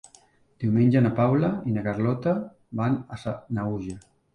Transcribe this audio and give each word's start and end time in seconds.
Diumenge 0.63 1.03
na 1.07 1.11
Paula 1.21 1.51
i 1.67 1.75
na 1.77 1.85
Carlota 1.91 2.37
van 2.83 3.01
a 3.19 3.25
Sanaüja. 3.27 4.07